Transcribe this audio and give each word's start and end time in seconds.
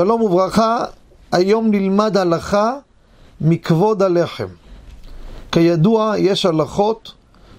שלום 0.00 0.22
וברכה, 0.22 0.84
היום 1.32 1.70
נלמד 1.70 2.16
הלכה 2.16 2.74
מכבוד 3.40 4.02
הלחם. 4.02 4.46
כידוע, 5.52 6.14
יש 6.18 6.46
הלכות 6.46 7.12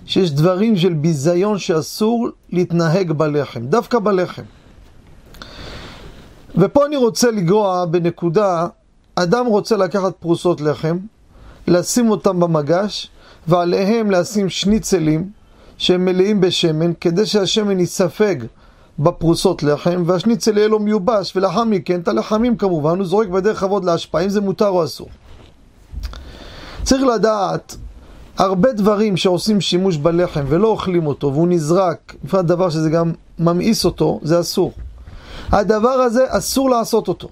שיש 0.06 0.32
דברים 0.32 0.78
של 0.78 0.94
ביזיון 0.94 1.60
שאסור 1.60 2.30
להתנהג 2.50 3.12
בלחם, 3.12 3.66
דווקא 3.66 4.00
בלחם. 4.00 4.42
ופה 6.56 6.86
אני 6.86 6.96
רוצה 6.96 7.32
לגרוע 7.32 7.86
בנקודה, 7.86 8.68
אדם 9.16 9.46
רוצה 9.46 9.78
לקחת 9.78 10.14
פרוסות 10.20 10.62
לחם, 10.62 10.98
לשים 11.68 12.10
אותם 12.10 12.40
במגש, 12.40 13.10
ועליהם 13.48 14.12
לשים 14.12 14.50
שניצלים 14.50 15.30
שהם 15.78 16.06
מלאים 16.06 16.42
בשמן, 16.42 16.92
כדי 17.02 17.26
שהשמן 17.26 17.80
ייספג 17.80 18.36
בפרוסות 19.00 19.64
לחם, 19.64 20.04
והשניצל 20.06 20.58
יהיה 20.58 20.68
לו 20.68 20.80
מיובש, 20.80 21.36
ולאחר 21.36 21.64
מכן 21.64 22.00
את 22.00 22.08
הלחמים 22.08 22.58
כמובן, 22.58 22.98
הוא 22.98 23.06
זורק 23.06 23.28
בדרך 23.28 23.64
אבות 23.64 23.86
להשפעה, 23.86 24.24
אם 24.24 24.30
זה 24.30 24.42
מותר 24.42 24.68
או 24.68 24.84
אסור. 24.84 25.08
צריך 26.84 27.04
לדעת, 27.04 27.76
הרבה 28.38 28.74
דברים 28.74 29.18
שעושים 29.18 29.62
שימוש 29.62 29.98
בלחם 29.98 30.44
ולא 30.48 30.68
אוכלים 30.68 31.08
אותו, 31.08 31.34
והוא 31.34 31.48
נזרק, 31.48 32.16
בפרט 32.24 32.46
דבר 32.46 32.70
שזה 32.70 32.90
גם 32.90 33.12
ממאיס 33.40 33.86
אותו, 33.86 34.20
זה 34.24 34.40
אסור. 34.40 34.74
הדבר 35.52 35.90
הזה, 35.90 36.26
אסור 36.30 36.70
לעשות 36.70 37.08
אותו. 37.08 37.28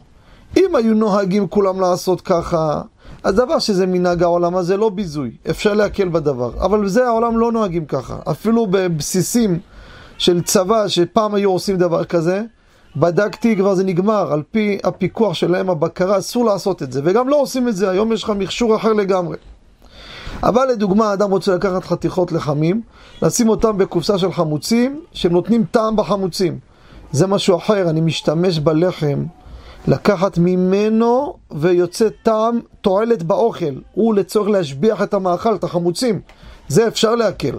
אם 0.57 0.75
היו 0.75 0.93
נוהגים 0.93 1.47
כולם 1.47 1.79
לעשות 1.81 2.21
ככה, 2.21 2.81
אז 3.23 3.35
דבר 3.35 3.59
שזה 3.59 3.85
מנהג 3.85 4.23
העולם 4.23 4.55
הזה 4.55 4.77
לא 4.77 4.89
ביזוי, 4.89 5.31
אפשר 5.49 5.73
להקל 5.73 6.09
בדבר. 6.09 6.51
אבל 6.59 6.83
בזה 6.83 7.07
העולם 7.07 7.37
לא 7.37 7.51
נוהגים 7.51 7.85
ככה. 7.85 8.17
אפילו 8.31 8.67
בבסיסים 8.67 9.59
של 10.19 10.41
צבא, 10.41 10.87
שפעם 10.87 11.35
היו 11.35 11.51
עושים 11.51 11.77
דבר 11.77 12.03
כזה, 12.03 12.41
בדקתי, 12.95 13.55
כבר 13.55 13.75
זה 13.75 13.83
נגמר, 13.83 14.33
על 14.33 14.43
פי 14.51 14.77
הפיקוח 14.83 15.33
שלהם, 15.33 15.69
הבקרה, 15.69 16.17
אסור 16.17 16.45
לעשות 16.45 16.83
את 16.83 16.91
זה. 16.91 17.01
וגם 17.03 17.29
לא 17.29 17.35
עושים 17.41 17.67
את 17.67 17.75
זה, 17.75 17.89
היום 17.89 18.11
יש 18.11 18.23
לך 18.23 18.29
מכשור 18.29 18.75
אחר 18.75 18.93
לגמרי. 18.93 19.37
אבל 20.43 20.67
לדוגמה, 20.67 21.13
אדם 21.13 21.31
רוצה 21.31 21.55
לקחת 21.55 21.85
חתיכות 21.85 22.31
לחמים, 22.31 22.81
לשים 23.21 23.49
אותם 23.49 23.77
בקופסה 23.77 24.17
של 24.17 24.31
חמוצים, 24.31 25.01
שנותנים 25.11 25.63
טעם 25.71 25.95
בחמוצים. 25.95 26.59
זה 27.11 27.27
משהו 27.27 27.57
אחר, 27.57 27.89
אני 27.89 28.01
משתמש 28.01 28.59
בלחם, 28.59 29.25
לקחת 29.87 30.37
ממנו 30.37 31.35
ויוצא 31.51 32.07
טעם, 32.23 32.59
תועלת 32.81 33.23
באוכל. 33.23 33.75
הוא 33.93 34.15
לצורך 34.15 34.49
להשביח 34.49 35.01
את 35.01 35.13
המאכל, 35.13 35.55
את 35.55 35.63
החמוצים. 35.63 36.21
זה 36.67 36.87
אפשר 36.87 37.15
להקל, 37.15 37.55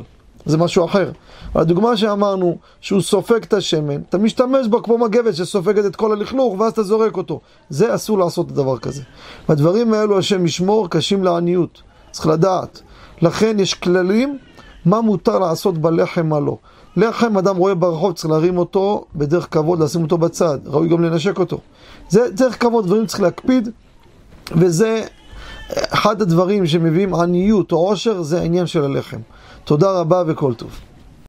זה 0.46 0.58
משהו 0.58 0.84
אחר. 0.84 1.10
הדוגמה 1.54 1.96
שאמרנו, 1.96 2.56
שהוא 2.80 3.00
סופג 3.00 3.42
את 3.42 3.52
השמן, 3.52 4.00
אתה 4.08 4.18
משתמש 4.18 4.66
בו 4.66 4.82
כמו 4.82 4.98
מגבת 4.98 5.34
שסופגת 5.34 5.86
את 5.86 5.96
כל 5.96 6.12
הלכלוך, 6.12 6.60
ואז 6.60 6.72
אתה 6.72 6.82
זורק 6.82 7.16
אותו. 7.16 7.40
זה 7.70 7.94
אסור 7.94 8.18
לעשות 8.18 8.52
דבר 8.52 8.78
כזה. 8.78 9.02
והדברים 9.48 9.94
האלו, 9.94 10.18
השם 10.18 10.46
ישמור, 10.46 10.90
קשים 10.90 11.24
לעניות. 11.24 11.82
צריך 12.10 12.26
לדעת. 12.26 12.82
לכן 13.22 13.56
יש 13.60 13.74
כללים 13.74 14.38
מה 14.84 15.00
מותר 15.00 15.38
לעשות 15.38 15.78
בלחם, 15.78 16.26
מה 16.26 16.40
לא. 16.40 16.56
לחם 16.96 17.38
אדם 17.38 17.56
רואה 17.56 17.74
ברחוב, 17.74 18.12
צריך 18.12 18.30
להרים 18.30 18.58
אותו 18.58 19.04
בדרך 19.14 19.48
כבוד, 19.50 19.82
לשים 19.82 20.02
אותו 20.02 20.18
בצד, 20.18 20.58
ראוי 20.66 20.88
גם 20.88 21.02
לנשק 21.02 21.38
אותו. 21.38 21.58
זה 22.08 22.30
דרך 22.30 22.62
כבוד, 22.62 22.86
דברים 22.86 23.06
צריך 23.06 23.20
להקפיד, 23.20 23.68
וזה 24.52 25.04
אחד 25.90 26.22
הדברים 26.22 26.66
שמביאים 26.66 27.14
עניות 27.14 27.72
או 27.72 27.76
עושר, 27.76 28.22
זה 28.22 28.40
העניין 28.40 28.66
של 28.66 28.84
הלחם. 28.84 29.20
תודה 29.64 29.90
רבה 29.92 30.22
וכל 30.26 30.54
טוב. 30.54 30.80